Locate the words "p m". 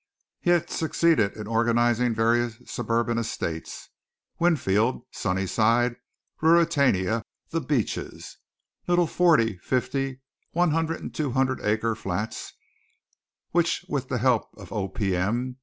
14.89-15.57